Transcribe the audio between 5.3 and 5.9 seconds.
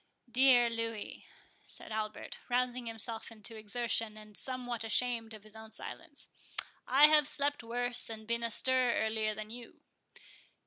of his own